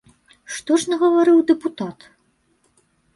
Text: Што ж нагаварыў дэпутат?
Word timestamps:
Што 0.53 0.77
ж 0.83 0.93
нагаварыў 0.93 1.43
дэпутат? 1.51 1.99